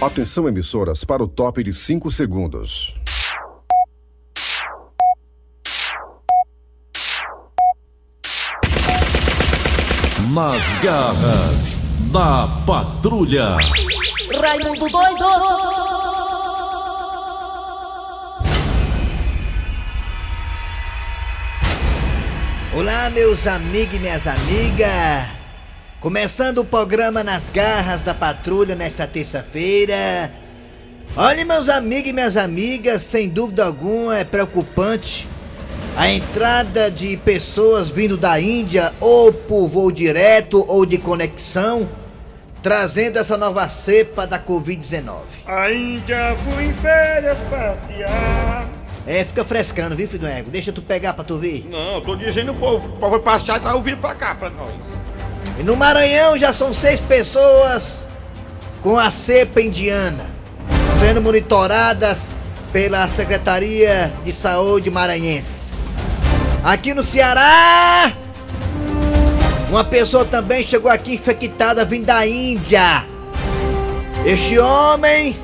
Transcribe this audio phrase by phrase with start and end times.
[0.00, 2.94] Atenção emissoras para o top de 5 segundos.
[10.34, 13.56] Nas garras da patrulha.
[14.38, 15.24] Raimundo doido!
[22.74, 25.35] Olá, meus amigos e minhas amigas.
[26.00, 30.30] Começando o programa Nas Garras da Patrulha nesta terça-feira.
[31.16, 35.26] Olha, meus amigos e minhas amigas, sem dúvida alguma é preocupante
[35.96, 41.88] a entrada de pessoas vindo da Índia, ou por voo direto ou de conexão,
[42.62, 45.14] trazendo essa nova cepa da Covid-19.
[45.46, 48.68] A Índia foi em férias passear.
[49.06, 50.50] É, fica frescando, viu, filho do ego?
[50.50, 51.66] Deixa tu pegar pra tu ver.
[51.70, 54.50] Não, eu tô dizendo o povo, o povo passear e tá ouvindo pra cá, pra
[54.50, 54.74] nós.
[55.58, 58.06] E no Maranhão já são seis pessoas
[58.82, 60.36] com a cepa indiana
[60.98, 62.30] sendo monitoradas
[62.72, 65.78] pela Secretaria de Saúde Maranhense.
[66.64, 68.12] Aqui no Ceará,
[69.68, 73.04] uma pessoa também chegou aqui infectada vindo da Índia.
[74.24, 75.36] Este homem,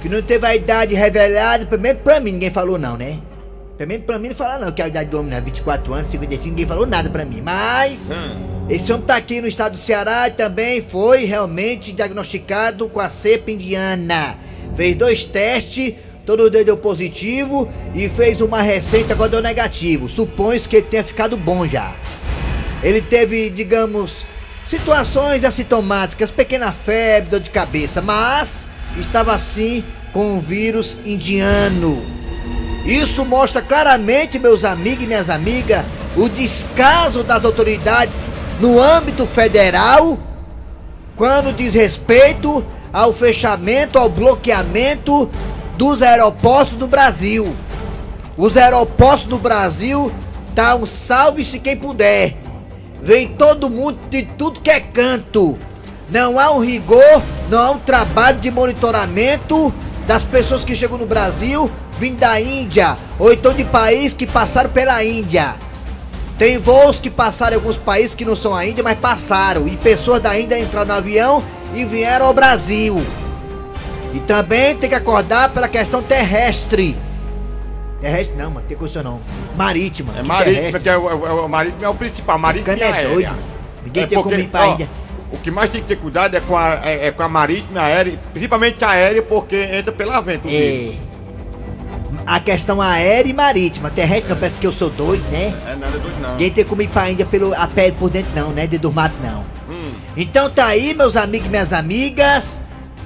[0.00, 3.18] que não teve a idade revelada, pelo menos pra mim ninguém falou não, né?
[3.76, 6.10] Pelo menos pra mim não falaram não, que a idade do homem é 24 anos,
[6.10, 7.40] 55, ninguém falou nada pra mim.
[7.42, 8.08] Mas,
[8.68, 13.08] esse homem tá aqui no estado do Ceará e também foi realmente diagnosticado com a
[13.08, 14.38] cepa indiana.
[14.74, 20.08] Fez dois testes, todo dia deu positivo e fez uma recente, agora deu negativo.
[20.08, 21.94] Supõe-se que ele tenha ficado bom já.
[22.82, 24.24] Ele teve, digamos,
[24.66, 32.04] situações assintomáticas, pequena febre, dor de cabeça, mas estava assim com o vírus indiano.
[32.86, 35.84] Isso mostra claramente, meus amigos e minhas amigas,
[36.16, 38.28] o descaso das autoridades
[38.62, 40.16] no âmbito federal
[41.16, 45.28] quando diz respeito ao fechamento, ao bloqueamento
[45.76, 47.56] dos aeroportos do Brasil.
[48.36, 50.12] Os aeroportos do Brasil
[50.54, 52.36] tá um salve-se quem puder.
[53.02, 55.58] Vem todo mundo de tudo que é canto.
[56.08, 57.20] Não há um rigor,
[57.50, 59.74] não há um trabalho de monitoramento
[60.06, 64.70] das pessoas que chegam no Brasil, vindo da Índia, ou então de países que passaram
[64.70, 65.56] pela Índia.
[66.42, 69.68] Tem voos que passaram em alguns países que não são a Índia, mas passaram.
[69.68, 73.00] E pessoas da Índia entraram no avião e vieram ao Brasil.
[74.12, 76.96] E também tem que acordar pela questão terrestre.
[78.00, 79.20] Terrestre não, mano, tem coisa não.
[79.56, 80.12] Marítima.
[80.18, 80.80] É terrestre.
[80.80, 83.10] que é o, é o- o marítimo é o principal, e Ficando é aérea.
[83.10, 83.34] doido.
[83.84, 84.88] Ninguém É tem como ir pra ó, Índia.
[85.32, 87.80] O que mais tem que ter cuidado é com a, é, é com a marítima
[87.82, 90.48] a aérea, principalmente a aérea, porque entra pela vento.
[90.48, 90.96] vírus.
[91.08, 91.11] É.
[92.32, 93.90] A questão aérea e marítima.
[93.90, 95.52] Terrestre não parece que eu sou doido, né?
[95.66, 96.30] É nada doido não.
[96.30, 98.66] Ninguém tem como ir pra Índia pelo, a pé por dentro não, né?
[98.66, 99.44] De do mato não.
[99.68, 99.92] Hum.
[100.16, 102.58] Então tá aí, meus amigos e minhas amigas.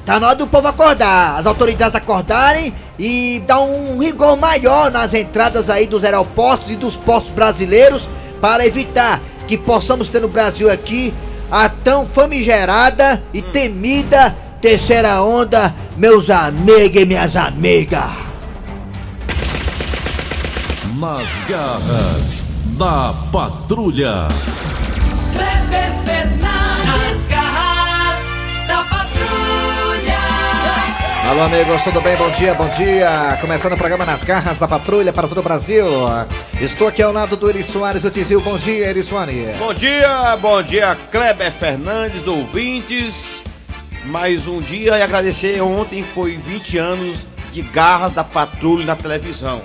[0.05, 5.13] Tá na hora do povo acordar, as autoridades acordarem e dar um rigor maior nas
[5.13, 8.09] entradas aí dos aeroportos e dos portos brasileiros
[8.41, 11.13] para evitar que possamos ter no Brasil aqui
[11.51, 18.26] a tão famigerada e temida terceira onda, meus amigos e minhas amigas.
[20.99, 24.29] Nas garras da patrulha.
[25.35, 28.21] Kleber Fernandes, garras
[28.67, 30.19] da patrulha.
[31.29, 32.17] Alô, amigos, tudo bem?
[32.17, 33.37] Bom dia, bom dia.
[33.43, 35.85] Começando o programa Nas Garras da Patrulha para todo o Brasil.
[36.63, 38.41] Estou aqui ao lado do Eri Soares, do Tizil.
[38.41, 39.55] Bom dia, Eri Soares.
[39.59, 43.45] Bom dia, bom dia, Kleber Fernandes, ouvintes.
[44.07, 45.61] Mais um dia e agradecer.
[45.61, 49.61] Ontem foi 20 anos de garras da patrulha na televisão.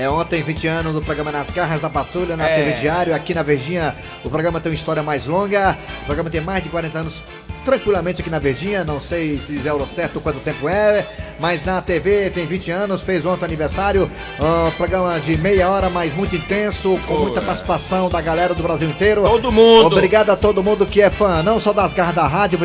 [0.00, 2.54] É ontem, 20 anos do programa Nas Garras da Patrulha na É.
[2.54, 3.12] TV Diário.
[3.12, 5.76] Aqui na Verdinha, o programa tem uma história mais longa.
[6.02, 7.20] O programa tem mais de 40 anos
[7.64, 8.84] tranquilamente aqui na Verdinha.
[8.84, 11.04] Não sei se dizer o certo quanto tempo é,
[11.40, 13.02] mas na TV tem 20 anos.
[13.02, 14.08] Fez ontem aniversário.
[14.38, 17.24] Um programa de meia hora, mas muito intenso, com Foi.
[17.24, 19.22] muita participação da galera do Brasil inteiro.
[19.22, 19.86] Todo mundo.
[19.86, 22.56] Obrigado a todo mundo que é fã, não só das garras da rádio,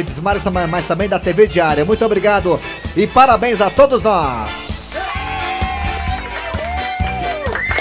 [0.69, 1.83] mas também da TV Diária.
[1.83, 2.59] Muito obrigado
[2.95, 4.72] e parabéns a todos nós.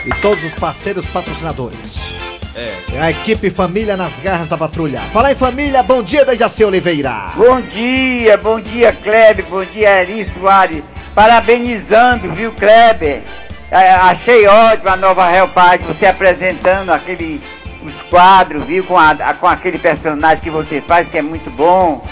[0.04, 2.20] E todos os parceiros patrocinadores.
[2.54, 3.00] É.
[3.00, 5.00] A equipe Família nas Garras da Patrulha.
[5.12, 7.30] Fala em família, bom dia, Dejaci Oliveira.
[7.34, 10.82] Bom dia, bom dia Kleber, bom dia Eri Soares.
[11.14, 13.22] Parabenizando, viu Kleber?
[13.70, 17.40] É, achei ótimo a nova Real Party, você apresentando aquele,
[17.82, 18.84] os quadros, viu?
[18.84, 22.04] Com, a, com aquele personagem que você faz, que é muito bom,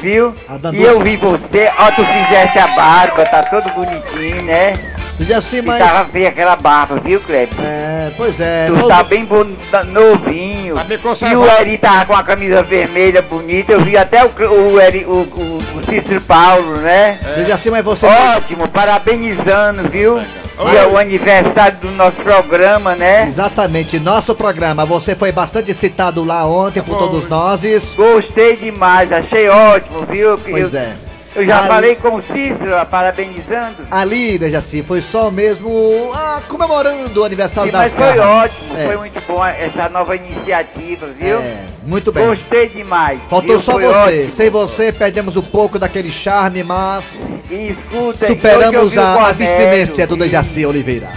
[0.00, 0.34] viu?
[0.72, 4.72] E eu vi você, ó, tu fizeste a barba, tá todo bonitinho, né?
[5.20, 5.24] E
[5.62, 5.78] mas.
[5.78, 7.48] tava feia aquela barba, viu, Kleber?
[7.60, 8.66] É, pois é.
[8.66, 10.74] Tu todo- tá bem bon- tá novinho.
[10.74, 13.72] Tá bem e o Eri tava com a camisa vermelha bonita.
[13.72, 17.18] Eu vi até o, o, Eri, o, o, o Cícero Paulo, né?
[17.36, 18.06] Dejaci, mas você.
[18.06, 20.20] Ótimo, parabenizando, viu?
[20.20, 23.26] E é o aniversário do nosso programa, né?
[23.26, 24.84] Exatamente, nosso programa.
[24.84, 27.62] Você foi bastante citado lá ontem por todos nós.
[27.96, 30.38] Gostei demais, achei ótimo, viu?
[30.38, 30.92] Pois eu, é.
[31.34, 33.76] Eu já Ali- falei com o Cícero, ah, parabenizando.
[33.90, 38.86] Ali, Dejaci, foi só mesmo ah, comemorando o aniversário Sim, das mas foi ótimo, É,
[38.86, 41.38] foi muito bom essa nova iniciativa, viu?
[41.38, 42.26] é, muito bem.
[42.26, 43.20] Gostei demais.
[43.30, 43.60] Faltou viu?
[43.60, 43.92] só Foi você.
[43.98, 44.30] ótimo.
[44.30, 47.18] Sem você, perdemos um pouco daquele charme, mas
[47.50, 51.08] E escuta, superamos a Cornélio, abstinência do Dejaci Oliveira.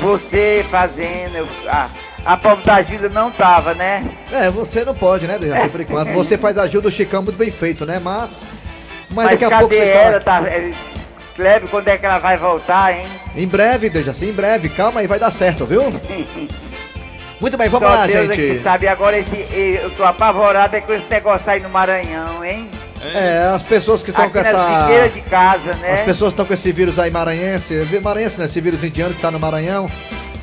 [0.00, 1.88] Você fazendo, eu- a,
[2.24, 4.04] a povo da ajuda não tava, né?
[4.30, 6.12] É, você não pode, né, Dejaci, por enquanto.
[6.14, 7.98] Você faz ajuda o Chicão muito bem feito, né?
[8.02, 8.42] Mas.
[9.16, 10.20] Mas, Mas daqui a pouco você ela?
[10.20, 10.72] Tá, é,
[11.34, 13.06] Kleber, quando é que ela vai voltar, hein?
[13.34, 14.68] Em breve, Dejaci, em breve.
[14.68, 15.82] Calma aí, vai dar certo, viu?
[17.40, 18.56] Muito bem, vamos Só lá, Deus é gente.
[18.58, 19.46] que sabe, agora esse,
[19.82, 22.68] eu tô apavorado é com esse negócio aí no Maranhão, hein?
[23.02, 25.08] É, as pessoas que estão com essa.
[25.12, 26.00] de casa, né?
[26.00, 28.46] As pessoas estão com esse vírus aí maranhense, maranhense, né?
[28.46, 29.90] Esse vírus indiano que tá no Maranhão.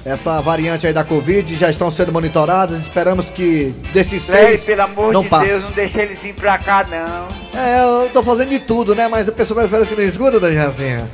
[0.05, 2.77] Essa variante aí da Covid já estão sendo monitoradas.
[2.81, 5.47] Esperamos que desses Kleber, seis pelo amor não de passe.
[5.47, 7.59] Deus, não deixa eles vir pra cá, não.
[7.59, 9.07] É, eu tô fazendo de tudo, né?
[9.07, 11.07] Mas a pessoa parece que não escuta, da Jacinha.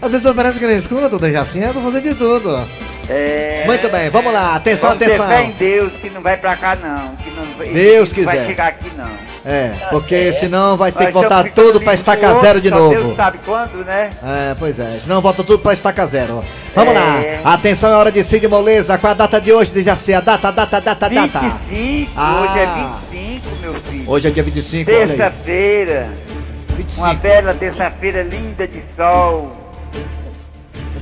[0.00, 1.66] As pessoas parecem que não escutam, da Jacinha.
[1.66, 2.64] Eu tô fazendo de tudo.
[3.08, 3.64] É...
[3.66, 4.54] Muito bem, vamos lá.
[4.54, 5.28] Atenção, Vamos ter atenção.
[5.28, 7.16] fé em Deus que não vai pra cá, não.
[7.16, 8.38] Que não, Deus que não quiser.
[8.38, 9.27] vai chegar aqui, não.
[9.50, 12.94] É, porque senão vai ter Nós que voltar tudo pra estaca zero de novo.
[12.94, 14.10] Deus sabe quando, né?
[14.22, 14.90] É, pois é.
[15.02, 16.44] Senão volta tudo pra estaca zero.
[16.74, 17.40] Vamos É.
[17.42, 17.54] lá.
[17.54, 18.98] Atenção, é hora de Cid Moleza.
[18.98, 20.12] Qual a data de hoje, de Jaci?
[20.12, 21.38] A data, data, data, data.
[21.40, 22.40] 25, Ah.
[22.42, 22.66] hoje é
[23.16, 24.10] 25, meu filho.
[24.10, 25.08] Hoje é dia 25, olha aí.
[25.08, 26.08] Terça-feira.
[26.68, 27.14] Uma 25.
[27.22, 29.56] bela terça-feira linda de sol.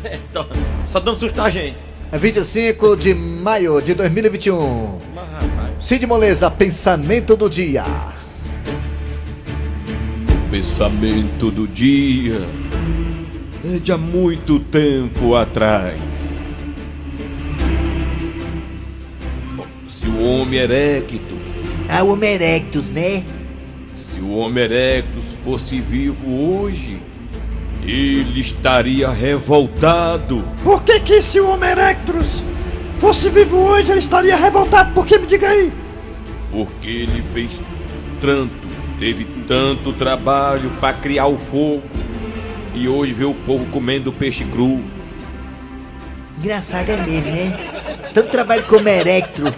[0.86, 1.76] Só dando susto na gente.
[2.12, 4.98] É 25 de maio de 2021.
[5.80, 7.84] Cid Moleza, pensamento do dia.
[10.56, 12.40] Pensamento do dia
[13.62, 16.00] é de há muito tempo atrás.
[19.86, 21.36] Se o homem erecto,
[21.90, 23.22] Ah, o Homo erectus, né?
[23.94, 27.02] se o homem erectus fosse vivo hoje,
[27.84, 30.42] ele estaria revoltado.
[30.64, 32.42] Por que que se o Homo erectus
[32.98, 34.94] fosse vivo hoje ele estaria revoltado?
[34.94, 35.70] Por que me diga aí?
[36.50, 37.60] Porque ele fez
[38.22, 38.66] tanto,
[38.98, 41.82] teve tanto trabalho para criar o fogo.
[42.74, 44.82] E hoje vê o povo comendo peixe cru.
[46.38, 47.58] Engraçado é mesmo, né?
[48.12, 49.52] Tanto trabalho como erectro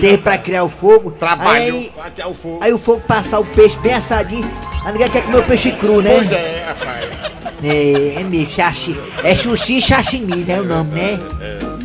[0.00, 1.10] teve pra criar o fogo.
[1.10, 2.58] Trabalho Aí, até o fogo.
[2.62, 4.50] aí o fogo passar o peixe bem assadinho.
[4.84, 6.14] A ninguém quer comer o peixe cru, né?
[6.16, 7.04] Pois é, rapaz.
[7.62, 8.96] É, é mesmo, xaxi.
[9.22, 10.60] É sushi e sashimi, né?
[10.60, 11.18] O nome, né?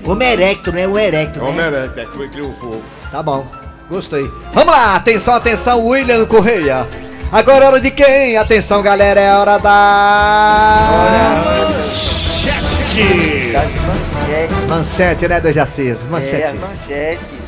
[0.06, 0.88] Homo erecto, né?
[0.88, 1.68] O erecto, Homem né?
[1.68, 2.82] erecto, é que criou o fogo.
[3.12, 3.46] Tá bom,
[3.90, 4.30] gostei.
[4.54, 6.86] Vamos lá, atenção, atenção, William Correia.
[7.32, 8.36] Agora é hora de quem?
[8.38, 11.42] Atenção, galera, é hora da.
[12.82, 13.54] Manchete,
[14.68, 16.06] Manchete, né, Dejacis?
[16.06, 16.58] é, Manchete.
[16.58, 17.41] manchete.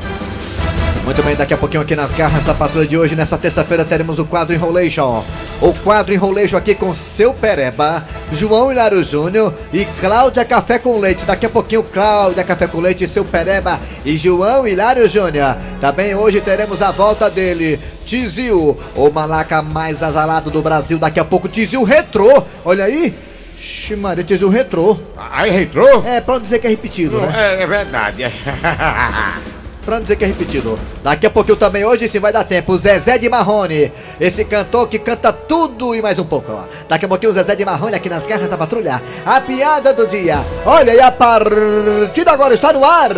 [1.04, 4.20] Muito bem, daqui a pouquinho aqui nas garras da patrulha de hoje, nessa terça-feira, teremos
[4.20, 5.22] o quadro Enrolation.
[5.60, 8.02] O quadro Enrolation aqui com seu Pereba,
[8.32, 11.26] João Hilário Júnior e Cláudia Café com Leite.
[11.26, 15.58] Daqui a pouquinho, Cláudia Café com Leite, seu Pereba e João Hilário Júnior.
[15.82, 20.98] Também hoje teremos a volta dele, Tizil, o malaca mais azarado do Brasil.
[20.98, 22.44] Daqui a pouco, Tizil Retrô.
[22.64, 23.14] Olha aí.
[23.58, 24.98] Ixi, Maria, Tizil Retrô.
[25.32, 26.02] Aí retrô?
[26.06, 27.34] É, pra não dizer que é repetido, né?
[27.36, 28.24] É, é verdade.
[29.86, 30.80] Pra não dizer que é repetido.
[31.04, 32.78] Daqui a pouquinho também, hoje sim vai dar tempo.
[32.78, 33.92] Zezé de Marrone.
[34.20, 36.52] Esse cantor que canta tudo e mais um pouco.
[36.54, 36.64] Ó.
[36.88, 39.02] Daqui a pouquinho o Zezé de Marrone aqui nas garras da patrulha.
[39.26, 40.40] A piada do dia.
[40.66, 43.12] Olha aí, a partida agora está no ar.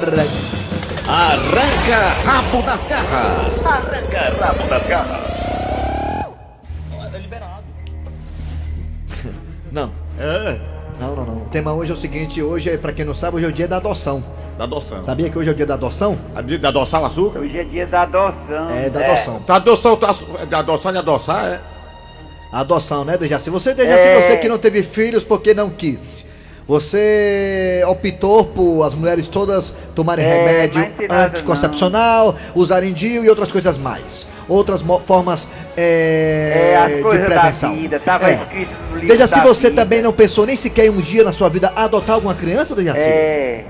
[1.07, 3.65] Arranca rabo das garras.
[3.65, 5.47] Arranca rabo das garras.
[9.71, 10.57] Não, É,
[10.99, 11.34] não, não, não.
[11.55, 13.67] Tema hoje é o seguinte: hoje, é, pra quem não sabe, hoje é o dia
[13.67, 14.21] da adoção.
[14.57, 15.03] da adoção.
[15.05, 16.17] Sabia que hoje é o dia da adoção?
[16.35, 17.39] A de- Da adoçar o açúcar?
[17.39, 18.67] Hoje é dia da adoção.
[18.69, 19.39] É, da adoção.
[19.41, 20.15] Tá adoção, tá,
[20.49, 21.61] da adoção de adoçar, é?
[22.51, 23.49] Adoção, né, Dejaci?
[23.49, 24.21] Você, Dejaci, É.
[24.21, 26.25] você que não teve filhos porque não quis.
[26.67, 33.51] Você optou por as mulheres todas tomarem É, remédio não anticoncepcional, usarem DIU e outras
[33.51, 34.25] coisas mais.
[34.49, 37.75] Outras formas é, É, de prevenção.
[37.75, 39.05] vida, É.
[39.05, 39.83] Dejaci, você vida.
[39.83, 42.99] também não pensou nem sequer um dia na sua vida adotar alguma criança, Dejaci?
[42.99, 43.65] É.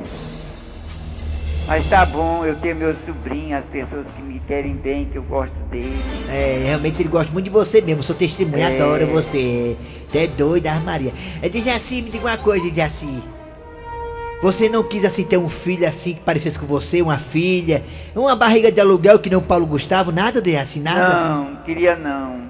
[1.67, 5.23] Mas tá bom, eu tenho meu sobrinho, as pessoas que me querem bem, que eu
[5.23, 5.97] gosto dele.
[6.29, 8.75] É, realmente ele gosta muito de você mesmo, sou testemunha, É.
[8.75, 9.75] adoro você.
[10.07, 11.11] Você é doido, Maria.
[11.41, 13.19] É, Dejaci, me diga uma coisa, Dejaci.
[14.43, 17.81] Você não quis assim ter um filho assim que parecesse com você, uma filha,
[18.15, 21.27] uma barriga de aluguel que nem o Paulo Gustavo, nada de assim, nada assim.
[21.27, 22.45] Não, queria não.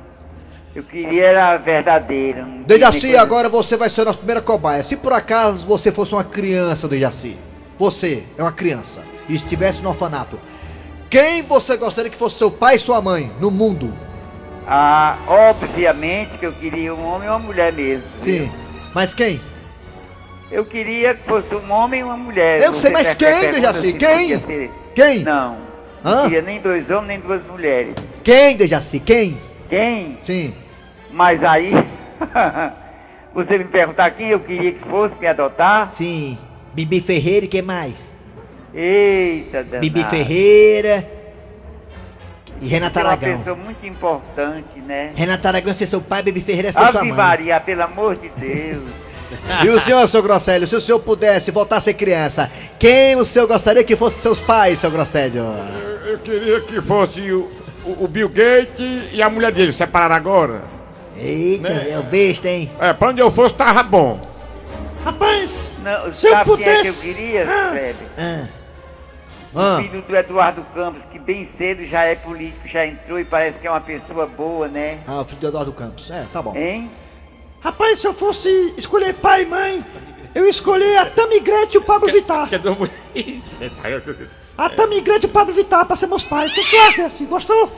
[0.75, 2.41] Eu queria era verdadeira.
[2.41, 4.84] não queria Dejaci, agora você vai ser a nossa primeira cobaia.
[4.84, 7.38] Se por acaso você fosse uma criança, Dejaci,
[7.77, 10.39] você é uma criança e estivesse no orfanato,
[11.10, 13.94] quem você gostaria que fosse seu pai e sua mãe no mundo?
[14.67, 18.03] Ah, obviamente que eu queria um homem e uma mulher mesmo.
[18.17, 18.51] Sim.
[18.94, 19.39] Mas quem?
[20.51, 22.62] Eu queria que fosse um homem e uma mulher.
[22.62, 23.94] Eu sei, mas fez quem, Dejaci?
[23.94, 24.39] Quem?
[24.39, 25.20] ser- Quem?
[25.24, 25.58] Não.
[26.03, 26.15] Hã?
[26.15, 27.94] Não queria nem dois homens, nem duas mulheres.
[28.24, 29.00] Quem, Dejaci?
[29.00, 29.38] Quem?
[29.70, 30.17] Quem?
[30.24, 30.53] Sim.
[31.12, 31.72] Mas aí,
[33.34, 35.91] você me perguntar quem eu queria que fosse me adotar?
[35.91, 36.38] Sim.
[36.75, 38.12] Bibi Ferreira e quem mais?
[38.74, 39.79] Eita, danado.
[39.82, 41.08] Bibi Ferreira
[42.62, 43.38] e Renata É uma Aragão.
[43.39, 45.12] pessoa muito importante, né?
[45.15, 47.12] Renata Aragão ser seu pai, Bibi Ferreira ser sua Ave mãe.
[47.13, 48.84] Maria, pelo amor de Deus.
[49.65, 53.25] E o senhor, seu Grosselio, se o senhor pudesse voltar a ser criança, quem o
[53.25, 55.41] senhor gostaria que fosse seus pais, seu Grosselio?
[55.44, 57.50] Eu, eu queria que fosse o,
[57.84, 60.62] o- o Bill Gates e a mulher dele separaram agora.
[61.17, 61.89] Eita, Né?
[61.89, 62.70] é o besta, hein?
[62.79, 64.20] É, pra onde eu fosse tava bom.
[65.05, 67.93] Rapaz, Não, Se eu quem é que eu pudesse- queria, Ah.
[68.17, 68.47] Ah.
[69.53, 69.77] O Ah.
[69.81, 73.67] filho do Eduardo Campos, que bem cedo já é político, já entrou e parece que
[73.67, 75.00] é uma pessoa boa, né?
[75.07, 76.09] Ah, o filho do Eduardo Campos.
[76.12, 76.55] É, tá bom.
[76.55, 76.89] Hein?
[77.62, 79.85] rapaz, se eu fosse escolher pai e mãe,
[80.35, 82.47] eu escolhi a Tamigrete e o Pablo Vittar.
[82.50, 82.77] Que é do...
[83.15, 83.71] Ixi,
[84.57, 86.51] A Tamigrete e o Pablo Vittar pra ser meus pais.
[86.51, 87.25] O que tu acha, assim?
[87.25, 87.71] Gostou?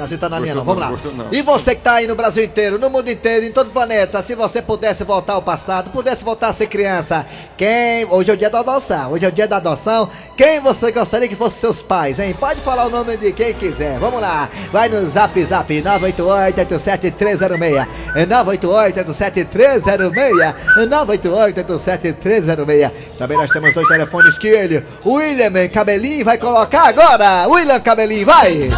[0.00, 0.64] Assim tá na linha, não.
[0.64, 0.92] Vamos lá.
[1.30, 4.22] E você que tá aí no Brasil inteiro, no mundo inteiro, em todo o planeta,
[4.22, 8.06] se você pudesse voltar ao passado, pudesse voltar a ser criança, quem.
[8.10, 9.12] Hoje é o dia da adoção.
[9.12, 10.08] Hoje é o dia da adoção.
[10.36, 12.34] Quem você gostaria que fosse seus pais, hein?
[12.38, 13.98] Pode falar o nome de quem quiser.
[13.98, 14.48] Vamos lá.
[14.72, 17.86] Vai no zap zap 988-87306.
[18.16, 20.54] 988-87306.
[20.76, 22.90] 988-87306.
[23.18, 27.46] Também nós temos dois telefones que ele, William Cabelinho, vai colocar agora.
[27.48, 28.70] William Cabelinho, vai!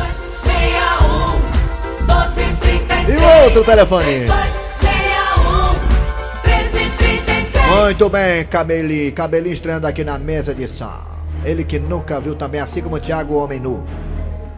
[3.06, 4.26] 6261 1233 E outro telefone?
[4.26, 5.74] 3261
[6.44, 9.12] 1333 Muito bem, Cabelinho.
[9.12, 10.92] Cabelinho estreando aqui na mesa de som.
[11.44, 13.84] Ele que nunca viu também, assim como o Thiago Homem Nu.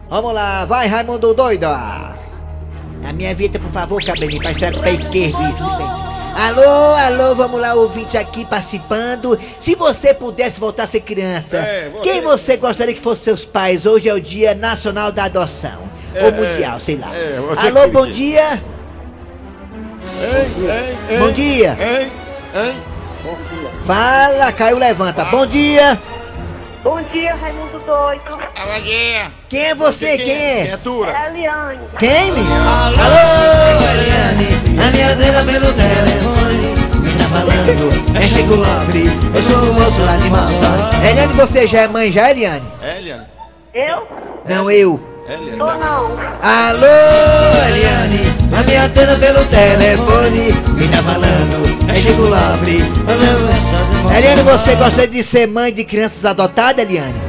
[0.09, 1.69] Vamos lá, vai Raimundo Doida.
[1.69, 5.37] A minha vida, por favor, Cabelinho, pra estrear com o pé esquerdo.
[5.49, 5.63] Isso.
[6.39, 9.37] Alô, alô, vamos lá, ouvinte aqui participando.
[9.59, 13.43] Se você pudesse voltar a ser criança, É, você- quem você gostaria que fosse seus
[13.43, 13.85] pais?
[13.87, 15.86] Hoje é o Dia Nacional da Adoção.
[16.25, 17.09] Ou Mundial, sei lá.
[17.15, 18.15] é, alô, bom diz.
[18.15, 18.61] dia.
[20.19, 21.77] Ei, ei, ei, Bom dia.
[21.79, 22.11] Ei,
[22.55, 22.75] ei.
[23.85, 25.25] Fala, Caio Levanta.
[25.25, 25.99] Bom dia.
[26.83, 28.37] Bom dia, Raimundo Doido.
[29.49, 30.17] Quem é você?
[30.17, 30.67] Quem é?
[30.69, 31.11] É dura.
[31.11, 31.79] É a Eliane.
[31.99, 32.69] Quem, menino?
[32.69, 32.95] Alô,
[33.91, 34.47] Eliane,
[34.81, 36.67] a minha dela pelo telefone
[37.01, 41.67] Me tá falando, é Chico Lopre Eu sou o moço lá de Malta Eliane, você
[41.67, 42.67] já é mãe já, Eliane?
[42.81, 43.25] É, Eliane?
[43.73, 44.07] Eu?
[44.45, 45.57] Não, eu É, Eliane?
[45.57, 46.17] Tô não.
[46.41, 46.87] Alô,
[47.67, 52.81] Eliane, a minha antena pelo telefone Me tá falando, é Chico Lopre
[54.17, 57.21] Eliane, você gostaria de ser mãe de crianças adotadas, Eliane?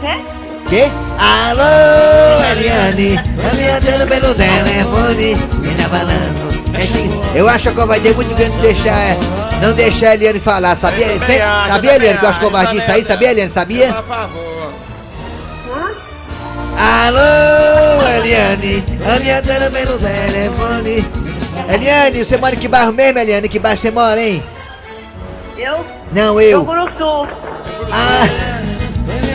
[0.00, 0.24] Quê?
[0.68, 0.90] Quê?
[1.18, 7.86] Alô, Eliane, a minha antena pelo telefone Me tá falando, é Chico Eu acho que
[7.86, 9.18] vai ter muito grande deixar é,
[9.60, 11.08] Não deixar a Eliane falar, sabia?
[11.18, 13.02] Sabia, Eliane, que eu acho covardia isso aí?
[13.02, 13.50] Sabia, Eliane?
[13.50, 13.92] Sabia?
[16.82, 21.06] Alô, Eliane, a minha antena pelo telefone
[21.68, 23.50] Eliane, você mora em que bairro mesmo, Eliane?
[23.50, 24.42] Que bairro você mora, hein?
[25.58, 25.84] Eu?
[26.10, 27.28] Não, Eu, Guruçu.
[27.92, 28.26] Ah,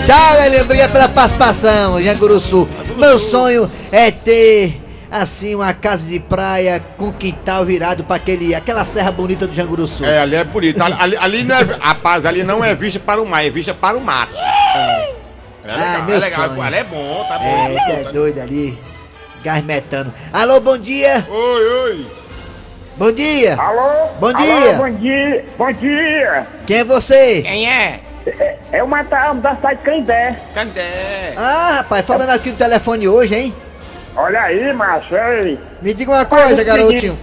[0.08, 2.68] tchau, Eliane, obrigado pela participação, Janguru Sul.
[2.98, 8.84] Meu sonho é ter, assim, uma casa de praia com quintal virado para aquele, aquela
[8.84, 10.04] serra bonita do Janguru Sul.
[10.08, 10.82] É, ali é bonito.
[10.82, 11.64] Ali, ali, ali não é.
[11.80, 14.34] Rapaz, ali não é vista para o mar, é vista para o mato.
[14.36, 15.15] É
[15.74, 16.48] legal, Ai, meu é legal.
[16.50, 16.62] sonho.
[16.62, 17.46] Ali é bom, tá bom.
[17.46, 18.78] É, você é doido ali.
[19.44, 20.14] Gás metano.
[20.34, 21.26] Alô, bom dia!
[21.30, 22.08] Oi, oi.
[22.98, 23.56] Bom dia!
[23.60, 24.08] Alô?
[24.20, 24.74] Bom Alô, dia.
[24.78, 25.46] bom dia!
[25.58, 26.48] Bom dia!
[26.66, 27.42] Quem é você?
[27.42, 28.00] Quem é?
[28.26, 30.36] É, é o Matal da cidade de Candé.
[30.54, 30.82] Cadê?
[31.38, 33.56] Ah, rapaz, falando aqui no telefone hoje, hein?
[34.16, 35.60] Olha aí, macho, ei!
[35.82, 37.20] Me diga uma coisa, garotinho.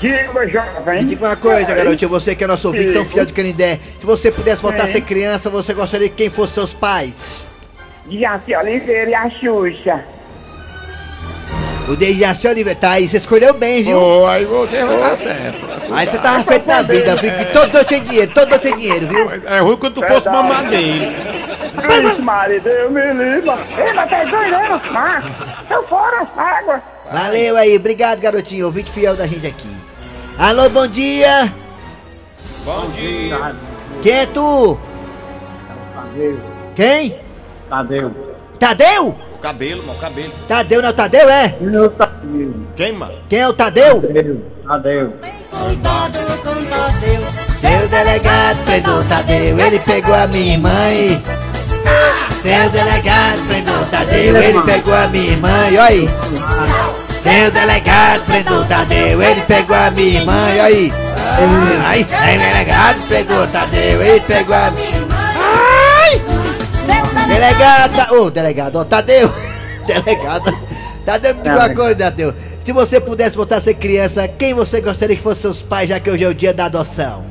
[0.00, 1.06] Diga, meu Me jovem!
[1.06, 2.10] diga uma coisa, garotinho.
[2.10, 3.78] Você que é nosso ouvinte tão fiel de Canindé.
[4.00, 7.42] Se você pudesse voltar a ser criança, você gostaria que quem fosse seus pais?
[8.08, 10.04] Jaci Oliveira e a Xuxa.
[11.88, 12.78] O Dejaci Oliveira.
[12.78, 14.00] Tá aí, você escolheu bem, viu?
[14.00, 15.72] Oh, aí você vai dar certo.
[15.92, 17.32] Aí você tava feito na vida, viu?
[17.32, 19.30] Que todo doido tem dinheiro, todo doido tem dinheiro, viu?
[19.46, 20.48] É ruim quando tu fosse Verdade.
[20.48, 21.12] mamadeiro.
[21.74, 23.50] Vixe, Maria, Deus me livre!
[23.50, 25.28] Ei, mas tá doido, macho!
[25.70, 26.82] Eu fora, água!
[27.10, 28.66] Valeu aí, obrigado, garotinho.
[28.66, 29.76] Ouvinte fiel da gente aqui.
[30.38, 31.52] Alô, bom dia!
[32.64, 33.56] Bom dia.
[34.02, 34.78] Quem é tu?
[36.76, 37.21] Quem?
[37.72, 38.12] Tadeu.
[38.58, 39.16] Tadeu?
[39.32, 40.32] O cabelo, mano, o cabelo.
[40.46, 41.56] Tadeu não é o Tadeu, é?
[41.58, 42.54] Eu Tadeu.
[42.76, 43.14] Quem, mano?
[43.30, 44.02] Quem é o Tadeu?
[44.68, 45.14] Tadeu.
[47.62, 51.22] Seu delegado prendeu o Tadeu, ele pegou a minha mãe.
[52.42, 56.10] Seu delegado prendeu o Tadeu, ele pegou a minha mãe, olha aí.
[57.22, 60.92] Seu delegado prendeu o Tadeu, ele pegou a minha mãe, olha aí.
[61.86, 64.91] Ai, seu delegado pegou o Tadeu, ele pegou a minha!
[67.42, 69.28] Delegado, ô delegado, ó, Tadeu,
[69.84, 70.56] delegado,
[71.04, 72.32] Tadeu, me diga uma coisa, Tadeu.
[72.60, 75.98] Se você pudesse voltar a ser criança, quem você gostaria que fossem seus pais, já
[75.98, 77.24] que hoje é o dia da adoção?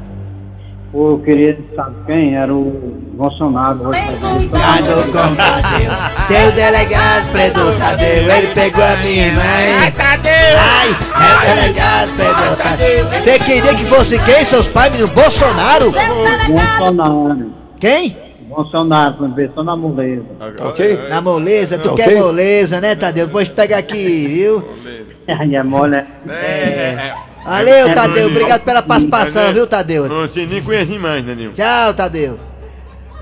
[0.92, 2.36] Pô, eu queria, sabe quem?
[2.36, 3.88] Era o Bolsonaro.
[3.88, 5.92] Obrigado com Tadeu.
[6.28, 9.74] Seu delegado prendeu o Tadeu, ele pegou a minha mãe.
[9.82, 10.34] Ai, Tadeu!
[10.60, 13.08] Ai, seu delegado prendeu o Tadeu.
[13.08, 15.08] Você queria que fosse quem, seus pais, menino?
[15.14, 15.94] Bolsonaro?
[16.50, 17.54] Bolsonaro.
[17.80, 18.31] Quem?
[18.52, 20.26] Bolsonaro, quando vê só na moleza.
[20.60, 21.08] Ok.
[21.10, 22.04] Na moleza, tu Ok.
[22.04, 23.28] quer moleza, né, Tadeu?
[23.28, 24.68] Depois pega aqui, viu?
[25.28, 25.96] Aí é mole.
[26.28, 27.14] É.
[27.46, 28.28] Valeu, Tadeu.
[28.28, 30.08] Obrigado pela participação, viu, Tadeu?
[30.10, 31.54] Não, você nem conhece mais, né, Nil?
[31.54, 32.38] Tchau, Tadeu.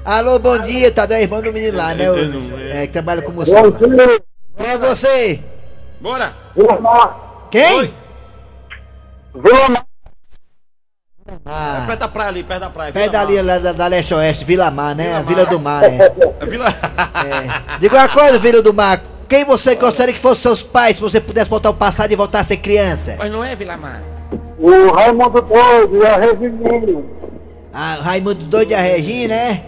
[0.03, 2.09] Alô, bom dia, Tadeu é irmão do menino lá, né?
[2.09, 2.15] O,
[2.71, 3.51] é, que trabalha com você.
[4.57, 5.39] Quem é você?
[6.01, 6.33] Bora!
[7.51, 7.93] Quem?
[11.51, 12.91] Ah, Perto da praia ali, perto da praia.
[12.93, 15.15] perto dali, lá da, da Leste Oeste, Vila Mar, né?
[15.15, 15.97] A Vila do Mar, é.
[16.45, 16.67] Vila...
[17.25, 17.77] é.
[17.79, 19.01] Diga uma coisa, Vila do Mar.
[19.27, 22.39] Quem você gostaria que fossem seus pais se você pudesse voltar ao passado e voltar
[22.41, 23.15] a ser criança?
[23.17, 24.01] Mas não é Vila Mar.
[24.59, 27.09] O Raimundo Doido e a Regininho.
[27.73, 29.63] Ah, Raimundo Doido e a Regina, é?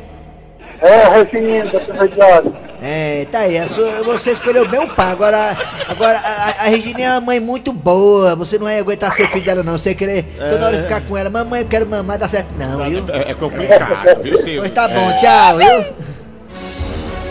[0.82, 2.71] É, a Regininho da Prefeitura.
[2.84, 5.12] É, tá aí, a sua- você escolheu bem o pai.
[5.12, 5.56] Agora,
[5.88, 8.36] agora a, a- Regina é uma mãe muito boa.
[8.36, 9.78] Você não vai aguentar ser filho dela, não.
[9.78, 11.30] Você querer toda hora ficar com ela.
[11.30, 12.48] Mamãe, eu quero mamar, dá certo.
[12.58, 13.04] Não, viu?
[13.10, 14.60] É, é complicado, viu, Silvio?
[14.62, 15.18] Pois tá bom, É.
[15.20, 15.94] tchau, viu?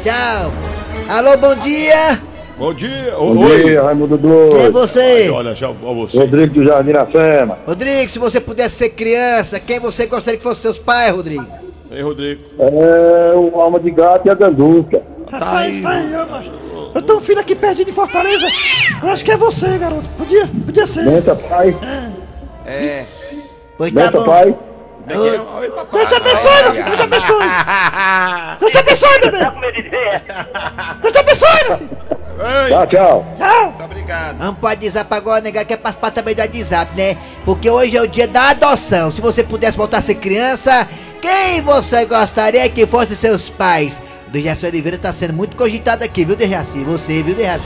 [0.04, 0.52] Tchau.
[1.08, 2.20] Alô, bom dia.
[2.56, 3.14] Bom dia.
[3.18, 3.64] Bom Oi.
[3.64, 4.54] dia, Raimundo Doido.
[4.54, 5.30] Quem é você?
[5.30, 6.16] Olha, já, você.
[6.18, 7.58] Rodrigo do Jardim Iracema.
[7.66, 11.44] Rodrigo, se você pudesse ser criança, quem você gostaria que fossem seus pais, Rodrigo?
[11.90, 12.42] Ei, Rodrigo.
[12.60, 15.02] É o Alma de Gato e a Ganduca.
[15.30, 16.52] Rapaz, tá aí, ó, macho.
[16.94, 18.46] Eu tenho um filho aqui perdido em Fortaleza.
[19.02, 20.08] Eu acho que é você, garoto.
[20.18, 21.04] Podia, podia ser.
[21.04, 21.76] Bença, pai.
[22.66, 23.04] É.
[23.78, 24.24] Pois tá bom.
[24.24, 24.56] pai.
[25.06, 26.84] Deus te abençoe, meu filho.
[26.84, 27.38] Deus te abençoe.
[28.60, 29.38] Deus te abençoe, bebê.
[31.00, 32.00] Deus te abençoe, meu filho.
[32.68, 33.34] Tchau, tchau.
[33.36, 33.64] Tchau.
[33.66, 34.38] Muito obrigado.
[34.38, 37.16] Vamos pro WhatsApp agora, negar, quer participar também do WhatsApp, né?
[37.44, 39.10] Porque hoje é o dia da adoção.
[39.10, 40.88] Se você pudesse voltar a ser criança,
[41.20, 44.00] quem você gostaria que fossem seus pais?
[44.30, 46.84] O Dejaci Oliveira tá sendo muito cogitado aqui, viu, Dejaci?
[46.84, 47.64] Você, viu, Dejaci?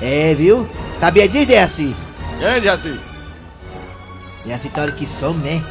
[0.00, 0.66] É, viu?
[0.98, 1.94] Sabia disso, Dejaci?
[2.40, 2.98] E aí, Jaci?
[4.42, 5.62] Dejaci tá hora que some, né?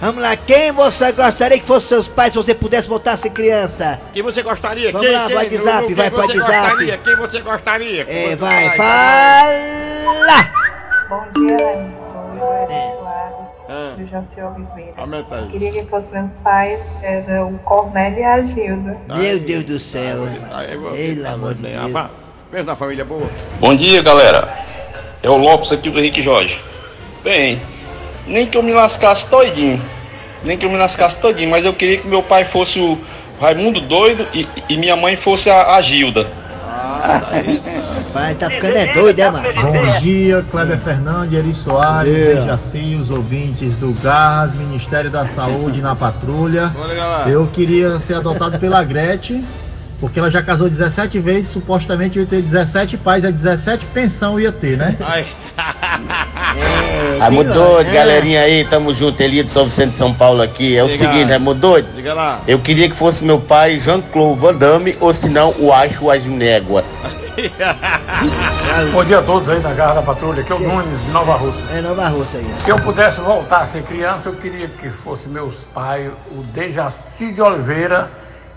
[0.00, 3.28] Vamos lá, quem você gostaria que fossem seus pais se você pudesse voltar a ser
[3.28, 4.00] criança?
[4.14, 4.90] Quem você gostaria?
[4.90, 5.36] Vamos quem, lá, quem?
[5.36, 6.68] WhatsApp, Quem vai pro você WhatsApp.
[6.68, 6.98] gostaria?
[6.98, 8.06] Quem você gostaria?
[8.08, 10.50] É, vai, fala!
[11.10, 12.93] Bom dia, Raimundo.
[13.68, 13.72] É.
[13.72, 14.92] Soares, do Jaci Oliveira.
[14.96, 15.48] Aumenta aí.
[15.48, 18.98] Queria que fossem meus pais, era o Cornélio e a Gilda.
[19.08, 21.92] Meu Deus do céu, Pelo amor de Deus.
[22.50, 23.28] Pensa na família boa.
[23.58, 24.64] Bom dia, galera.
[25.22, 26.60] É o Lopes aqui do Henrique Jorge.
[27.22, 27.60] Bem,
[28.26, 29.80] nem que eu me lascasse todinho.
[30.42, 32.98] Nem que eu me lascasse todinho, mas eu queria que meu pai fosse o
[33.40, 36.28] Raimundo Doido e, e minha mãe fosse a, a Gilda.
[38.12, 39.48] Pai, tá ficando é doido, é, mano?
[39.52, 45.94] Bom dia, Kleber Fernandes, Eri Soares, Dejaci, os ouvintes do Garras, Ministério da Saúde na
[45.94, 46.72] Patrulha.
[47.26, 49.44] Eu queria ser adotado pela Gretchen,
[50.00, 54.40] porque ela já casou 17 vezes, supostamente eu ia ter 17 pais, é 17 pensão
[54.40, 54.96] ia ter, né?
[57.18, 60.76] Raimundo Doido, galerinha aí, tamo junto, Eli de São Vicente de São Paulo aqui.
[60.76, 61.32] É o seguinte,
[61.94, 62.40] Diga lá.
[62.46, 66.84] eu queria que fosse meu pai Jean-Claude Van Damme, ou se não, o Acho Aginégua.
[68.92, 71.34] Bom dia a todos aí da Garra da Patrulha, aqui é o Nunes de Nova
[71.34, 71.64] Rússia.
[71.72, 72.54] É Nova Rússia aí.
[72.64, 77.32] Se eu pudesse voltar a ser criança, eu queria que fosse meus pais, o Dejaci
[77.32, 78.08] de Oliveira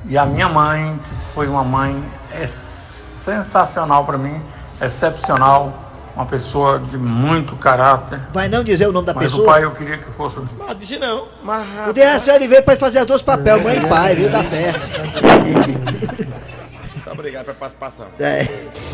[0.06, 4.42] e a minha mãe, que foi uma mãe é sensacional para mim,
[4.82, 5.87] excepcional,
[6.18, 8.20] uma pessoa de muito caráter.
[8.34, 9.44] Vai não dizer o nome da Mas pessoa?
[9.44, 10.40] o pai eu queria que fosse.
[10.68, 11.28] Ah, disse não.
[11.44, 11.64] Mas...
[11.88, 14.28] O Dejaci Oliveira pode fazer os dois papéis, mãe e pai, viu?
[14.28, 14.80] Dá certo.
[16.98, 18.08] Muito obrigado pela participação.
[18.20, 18.48] É.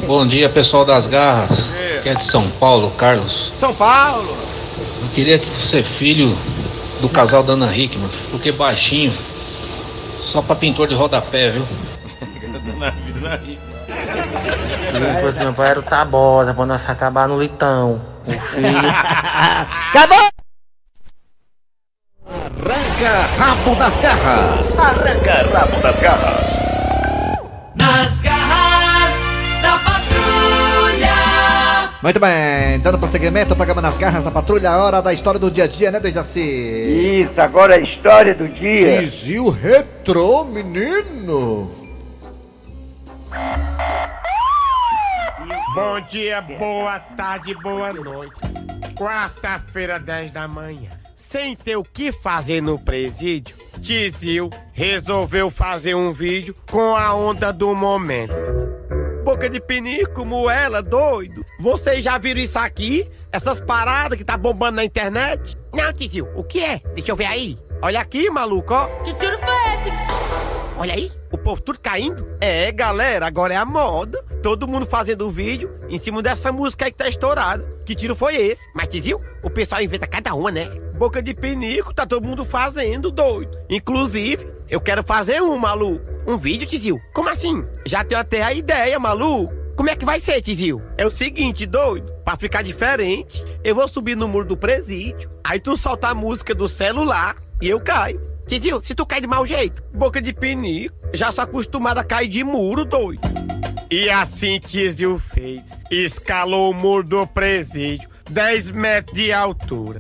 [0.06, 1.70] Bom dia, pessoal das garras.
[2.04, 3.54] Que é de São Paulo, Carlos.
[3.58, 4.36] São Paulo.
[5.02, 6.38] Eu queria que você filho
[7.00, 9.14] do casal da Ana Hickman, porque baixinho,
[10.20, 11.66] só pra pintor de rodapé, viu?
[14.14, 18.02] Se fosse meu pai era o Tabosa, pra nós acabar no litão.
[18.26, 18.70] O filho.
[19.90, 20.30] Acabou!
[23.04, 24.80] Arranca Rabo das Garras.
[24.80, 26.60] Arranca Rabo das Garras.
[27.76, 29.16] Nas garras
[29.62, 31.14] da patrulha.
[32.02, 35.52] Muito bem, dando prosseguimento ao programa Nas Garras da Patrulha, a hora da história do
[35.52, 37.28] dia a dia, né, Dejaci?
[37.28, 39.00] Isso, agora a história do dia.
[39.00, 41.83] Tizil retrô, menino.
[45.74, 48.36] Bom dia, boa tarde, boa noite.
[48.96, 50.92] Quarta-feira, 10 da manhã.
[51.16, 57.52] Sem ter o que fazer no presídio, Tizil resolveu fazer um vídeo com a onda
[57.52, 58.36] do momento.
[59.24, 61.44] Boca de pinico, moela, doido.
[61.60, 63.10] Vocês já viram isso aqui?
[63.32, 65.58] Essas paradas que tá bombando na internet?
[65.74, 66.82] Não, Tizil, o que é?
[66.94, 67.58] Deixa eu ver aí.
[67.82, 68.86] Olha aqui, maluco, ó.
[69.04, 70.14] Que tiro foi esse?
[70.78, 72.28] Olha aí, o povo tudo caindo.
[72.42, 74.23] É, galera, agora é a moda.
[74.44, 77.66] Todo mundo fazendo um vídeo em cima dessa música aí que tá estourada.
[77.86, 78.62] Que tiro foi esse?
[78.76, 80.66] Mas, Tizil, o pessoal inventa cada uma, né?
[80.98, 83.58] Boca de pinico, tá todo mundo fazendo, doido.
[83.70, 86.04] Inclusive, eu quero fazer um, maluco.
[86.28, 87.00] Um vídeo, Tizil.
[87.14, 87.64] Como assim?
[87.86, 89.54] Já tenho até a ideia, maluco.
[89.78, 90.82] Como é que vai ser, Tizil?
[90.98, 92.12] É o seguinte, doido.
[92.26, 95.32] Pra ficar diferente, eu vou subir no muro do presídio.
[95.42, 98.33] Aí tu solta a música do celular e eu caio.
[98.48, 102.28] Tizil, se tu cai de mau jeito, boca de pinico, já sou acostumado a cair
[102.28, 103.22] de muro, doido.
[103.90, 105.78] E assim Tizil fez.
[105.90, 110.00] Escalou o muro do presídio, 10 metros de altura.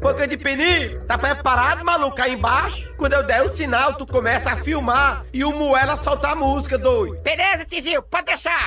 [0.00, 2.92] Boca de pinico, tá preparado, maluco, aí embaixo?
[2.96, 6.76] Quando eu der o sinal, tu começa a filmar e o Moela solta a música,
[6.78, 7.20] doido.
[7.22, 8.66] Beleza, Tizil, pode deixar.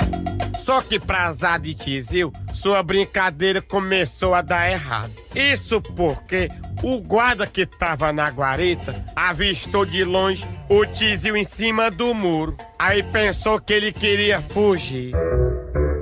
[0.63, 5.12] Só que pra azar de Tizil, sua brincadeira começou a dar errado.
[5.36, 6.49] Isso porque
[6.84, 12.58] o guarda que tava na guarita avistou de longe o Tizil em cima do muro.
[12.78, 15.13] Aí pensou que ele queria fugir.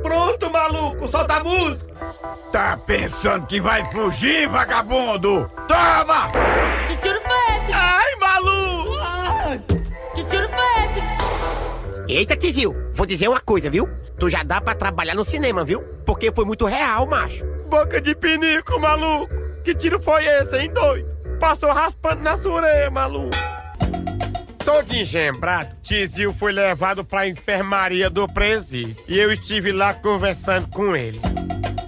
[0.02, 1.92] Pronto, maluco, solta a música.
[2.52, 5.50] Tá pensando que vai fugir, vagabundo?
[5.68, 6.28] Toma!
[6.88, 7.72] Que tiro foi esse?
[7.72, 9.72] Ai, maluco!
[10.16, 12.12] Que tiro foi esse?
[12.12, 13.88] Eita, Tizil, vou dizer uma coisa, viu?
[14.20, 15.82] Tu já dá pra trabalhar no cinema, viu?
[16.06, 17.46] Porque foi muito real, macho.
[17.70, 19.51] Boca de pinico, maluco.
[19.64, 21.08] Que tiro foi esse, hein, doido?
[21.40, 23.30] Passou raspando na sua orelha, maluco.
[24.66, 28.96] Todo engembrado, Tizil foi levado pra enfermaria do presídio.
[29.08, 31.20] E eu estive lá conversando com ele.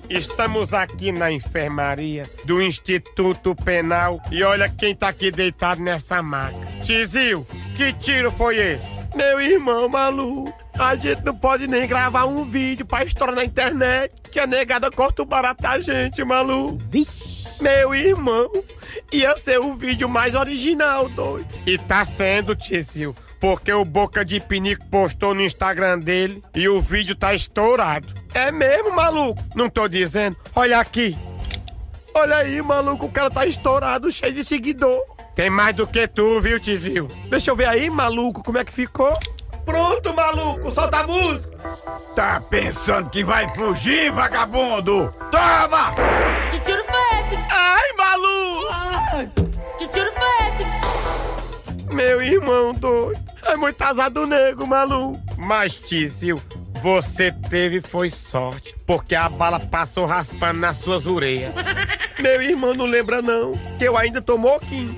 [0.09, 6.59] Estamos aqui na enfermaria do Instituto Penal e olha quem tá aqui deitado nessa maca.
[6.83, 8.87] Tizil, que tiro foi esse?
[9.15, 14.13] Meu irmão maluco, a gente não pode nem gravar um vídeo pra estourar na internet,
[14.31, 16.79] que a negada corta o barato da gente, maluco.
[17.63, 18.51] Meu irmão,
[19.09, 21.47] ia ser o vídeo mais original, doido.
[21.65, 26.81] E tá sendo, Tizil, porque o Boca de Pinico postou no Instagram dele e o
[26.81, 28.13] vídeo tá estourado.
[28.33, 29.41] É mesmo, maluco?
[29.55, 30.35] Não tô dizendo.
[30.53, 31.17] Olha aqui.
[32.13, 35.01] Olha aí, maluco, o cara tá estourado, cheio de seguidor.
[35.33, 37.07] Tem mais do que tu, viu, Tizil?
[37.29, 39.13] Deixa eu ver aí, maluco, como é que ficou.
[39.65, 41.57] Pronto, maluco, solta a música.
[42.15, 45.13] Tá pensando que vai fugir, vagabundo?
[45.31, 45.91] Toma!
[46.51, 47.35] Que tiro foi esse?
[47.49, 49.47] Ai, maluco!
[49.79, 51.95] Que tiro foi esse?
[51.95, 53.21] Meu irmão doido.
[53.45, 55.19] É muito azar do nego, maluco.
[55.37, 56.41] Mas, Tizil,
[56.81, 61.53] você teve foi sorte, porque a bala passou raspando nas suas orelhas.
[62.19, 64.95] Meu irmão não lembra não, que eu ainda tô moquinho.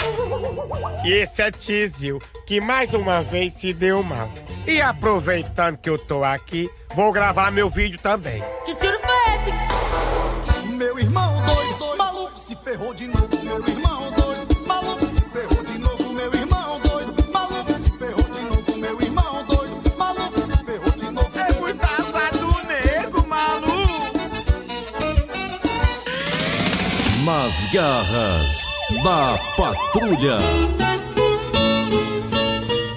[1.03, 4.29] E esse é Tizil, que mais uma vez se deu mal.
[4.67, 8.43] E aproveitando que eu tô aqui, vou gravar meu vídeo também.
[8.65, 10.75] Que tiro foi esse?
[10.75, 13.29] Meu irmão doido, maluco se ferrou de novo.
[13.43, 14.04] Meu irmão
[27.25, 28.69] Nas garras
[29.03, 30.37] da patrulha.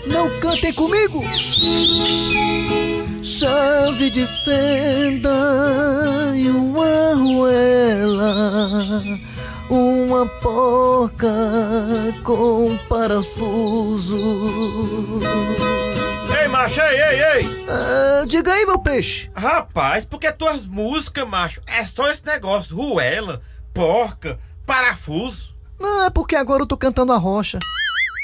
[0.06, 1.22] Não cantem comigo!
[3.22, 5.30] Chave de fenda
[6.34, 9.02] e uma arruela,
[9.70, 11.32] uma porca
[12.22, 14.14] com parafuso.
[16.38, 17.66] Ei, macho, ei, ei, ei!
[17.66, 19.30] Ah, diga aí, meu peixe.
[19.34, 23.40] Rapaz, porque tuas músicas, macho, é só esse negócio, ruela,
[23.78, 25.54] porca, parafuso.
[25.78, 27.60] Não, é porque agora eu tô cantando a rocha.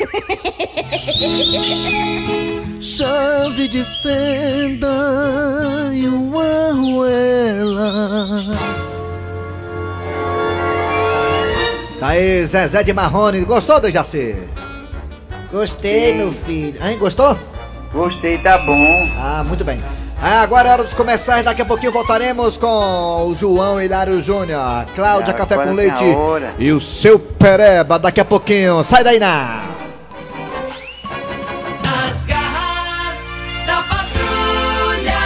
[2.81, 4.89] Chave de fenda
[5.93, 8.45] e uma arruela.
[12.01, 13.45] Tá aí, Zezé de Marrone.
[13.45, 14.35] Gostou, Dejaci?
[15.53, 16.85] Gostei, meu filho.
[16.85, 17.39] Hein, gostou?
[17.93, 19.09] Gostei, tá bom.
[19.21, 19.81] Ah, muito bem.
[20.27, 24.87] Ah, agora é hora dos e daqui a pouquinho voltaremos com o João Hilário Júnior,
[24.95, 26.03] Cláudia é, Café com Leite
[26.59, 28.83] e o seu Pereba daqui a pouquinho.
[28.83, 29.65] Sai daí na!
[32.09, 33.19] As garras
[33.67, 35.19] da patrulha.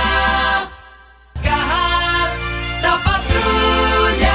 [1.32, 4.32] As garras da patrulha.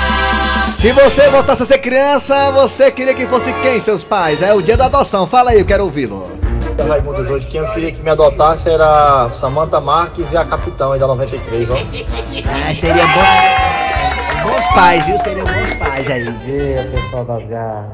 [0.79, 4.41] Se você voltasse a ser criança, você queria que fosse quem, seus pais?
[4.41, 5.27] É o dia da adoção.
[5.27, 6.42] Fala aí, eu quero ouvi-lo.
[6.81, 10.99] Raimundo Doido, quem eu queria que me adotasse era Samantha Marques e a Capitão aí
[10.99, 11.73] da 93, ó.
[11.73, 14.49] Ah, seria bom.
[14.49, 15.19] Bons pais, viu?
[15.19, 16.25] Seriam bons pais aí.
[16.25, 17.91] Bom dia, pessoal das garras.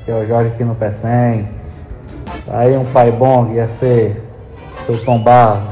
[0.00, 1.48] Aqui é o Jorge aqui no Pecém.
[2.48, 4.22] Aí um pai bom que ia ser
[4.86, 5.62] seu Tom Barro.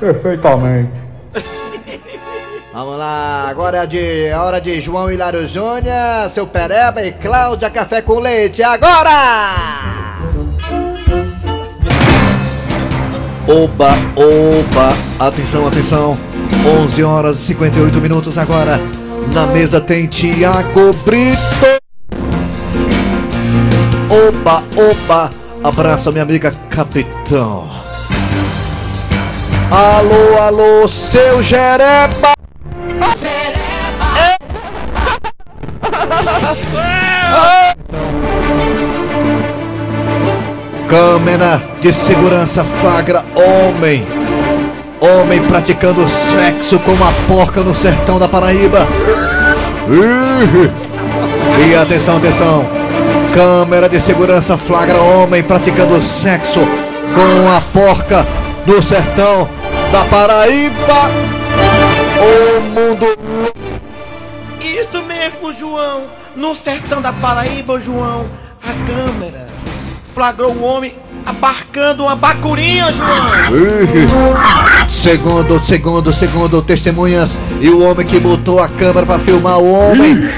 [0.00, 0.90] Perfeitamente.
[2.72, 7.70] Vamos lá, agora é de, a hora de João Hilário Júnior, seu Pereba e Cláudia
[7.70, 8.62] Café com Leite.
[8.62, 10.07] Agora!
[13.50, 16.18] Oba, oba, atenção, atenção.
[16.84, 18.78] 11 horas e 58 minutos agora.
[19.32, 21.38] Na mesa tem Tiago Brito.
[24.28, 25.32] Oba, oba,
[25.64, 27.70] abraça minha amiga Capitão.
[29.70, 32.34] Alô, alô, seu Jereba.
[40.88, 44.06] Câmera de segurança flagra homem.
[44.98, 48.88] Homem praticando sexo com uma porca no sertão da Paraíba.
[51.62, 52.66] E atenção, atenção.
[53.34, 58.26] Câmera de segurança flagra homem praticando sexo com uma porca
[58.64, 59.46] no sertão
[59.92, 61.10] da Paraíba.
[62.18, 63.06] O mundo
[64.62, 66.06] Isso mesmo, João.
[66.34, 68.26] No sertão da Paraíba, João,
[68.62, 69.47] a câmera
[70.18, 73.08] flagrou um homem abarcando uma bacurinha, João.
[74.88, 80.28] Segundo, segundo, segundo testemunhas e o homem que botou a câmera pra filmar o homem,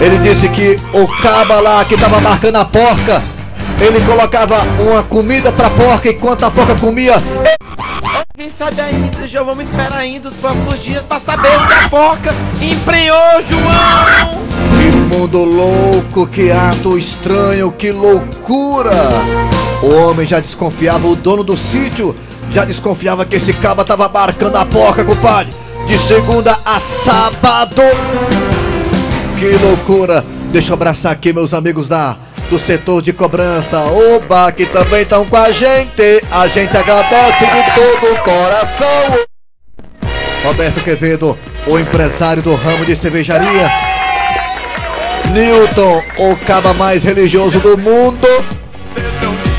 [0.00, 3.22] ele disse que o caba lá que tava marcando a porca,
[3.78, 7.22] ele colocava uma comida pra porca enquanto a porca comia.
[8.34, 12.34] Quem sabe ainda, João, vamos esperar ainda os próximos dias pra saber se a porca
[12.62, 14.47] emprenhou, João.
[14.78, 18.92] Que mundo louco, que ato estranho, que loucura!
[19.82, 22.14] O homem já desconfiava, o dono do sítio
[22.52, 25.52] já desconfiava que esse caba tava marcando a porca, compadre.
[25.88, 27.82] De segunda a sábado.
[29.36, 30.24] Que loucura!
[30.52, 32.16] Deixa eu abraçar aqui meus amigos da
[32.48, 33.80] do setor de cobrança.
[33.80, 36.22] Oba, que também estão com a gente.
[36.30, 39.18] A gente agradece de todo o coração.
[40.44, 41.36] Roberto Quevedo,
[41.66, 43.97] o empresário do ramo de cervejaria.
[45.30, 48.26] Newton, o caba mais religioso do mundo.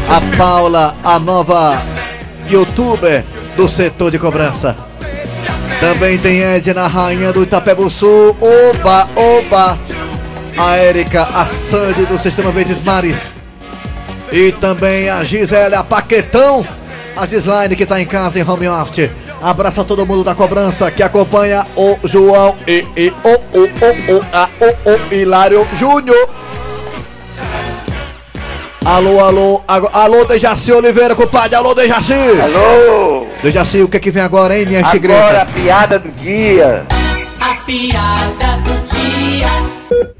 [0.09, 1.83] A Paula, a nova
[2.49, 3.23] youtuber
[3.55, 4.75] do setor de cobrança.
[5.79, 8.35] Também tem Edna, rainha do Itapebuçu.
[8.41, 9.79] Oba, oba.
[10.57, 13.31] A Érica, a Sandy do Sistema Verdes Mares.
[14.31, 16.67] E também a Gisele, a Paquetão.
[17.15, 19.09] A Gislaine que tá em casa em home office.
[19.41, 24.25] Abraça todo mundo da cobrança que acompanha o João e, e o, o, o, o,
[24.33, 26.29] a, o, o Hilário Júnior.
[28.83, 32.13] Alô, alô, alô, alô, Dejaci Oliveira, compadre, alô, Dejaci!
[32.13, 33.27] Alô!
[33.43, 35.45] Dejaci, o que é que vem agora, hein, minha Agora a tigresa?
[35.53, 36.85] piada do dia.
[37.39, 39.49] A piada do dia.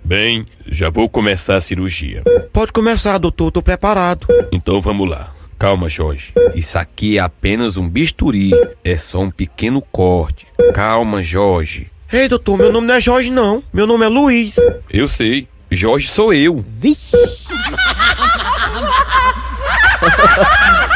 [0.03, 2.21] Bem, já vou começar a cirurgia.
[2.53, 4.27] Pode começar, doutor, tô preparado.
[4.51, 5.32] Então vamos lá.
[5.60, 6.32] Calma, Jorge.
[6.56, 8.52] Isso aqui é apenas um bisturi.
[8.82, 10.48] É só um pequeno corte.
[10.74, 11.91] Calma, Jorge.
[12.12, 13.62] Ei, doutor, meu nome não é Jorge, não.
[13.74, 14.56] Meu nome é Luiz.
[14.89, 15.50] Eu sei.
[15.69, 16.63] Jorge sou eu.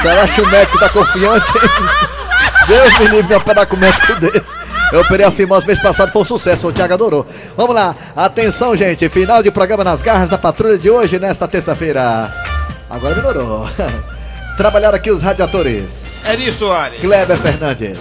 [0.02, 1.52] Será que o médico tá confiante?
[2.65, 4.56] Deus me livre de operar com um médico desse.
[4.93, 7.26] Eu operei a fimose mês passado, foi um sucesso, o Thiago adorou.
[7.58, 9.10] Vamos lá, atenção, gente.
[9.10, 12.32] Final de programa nas garras da patrulha de hoje, nesta terça-feira.
[12.89, 13.67] Agora melhorou.
[14.57, 16.23] Trabalharam aqui os radiadores.
[16.25, 17.01] Eri Soares.
[17.01, 17.97] Kleber Fernandes.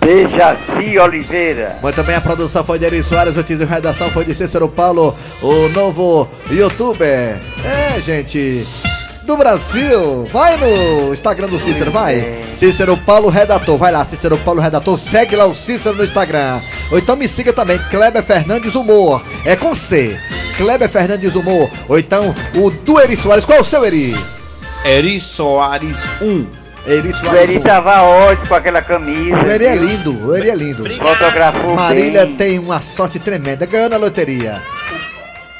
[0.00, 1.76] Dejaci Oliveira.
[1.82, 4.68] Mas também a produção foi de Eri Soares, o teaser de redação foi de Cícero
[4.68, 7.38] Paulo, o novo youtuber.
[7.64, 8.64] É, gente.
[9.24, 12.42] Do Brasil, vai no Instagram do Cícero, vai.
[12.52, 16.58] Cícero Paulo Redator, vai lá, Cícero Paulo Redator, segue lá o Cícero no Instagram.
[16.90, 20.18] Ou então me siga também, Kleber Fernandes Humor, é com C.
[20.56, 21.70] Kleber Fernandes Humor.
[21.88, 24.16] Ou então o do Eri Soares, qual é o seu Eri?
[24.84, 26.46] Eri Soares 1.
[26.86, 27.42] Eri O Soares.
[27.42, 29.36] Eri tava ótimo com aquela camisa.
[29.36, 30.84] O Eri é lindo, o Eri é lindo.
[30.98, 32.36] Fotografou Marília bem.
[32.36, 34.62] tem uma sorte tremenda, ganhou na loteria.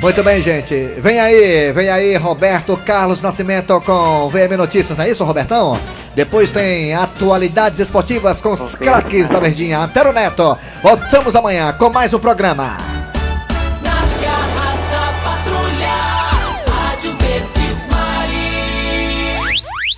[0.00, 0.74] Muito bem, gente.
[0.96, 5.78] Vem aí, vem aí, Roberto Carlos Nascimento com VM Notícias, não é isso, Robertão?
[6.14, 9.78] Depois tem atualidades esportivas com os craques da Verdinha.
[9.78, 10.56] Antero Neto.
[10.82, 12.78] Voltamos amanhã com mais um programa.